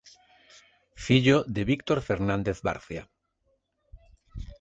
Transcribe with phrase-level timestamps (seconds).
[1.03, 3.03] Fillo de Víctor Fernández Barcia.